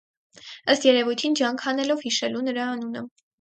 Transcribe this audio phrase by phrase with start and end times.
[0.73, 3.07] ըստ երևույթին ջանք անելով հիշելու նրա անունը: